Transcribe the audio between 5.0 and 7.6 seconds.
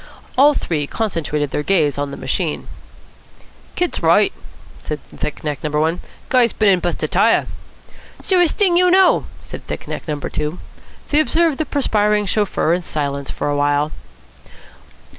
thick neck number one. "Guy's been an' bust a tyre."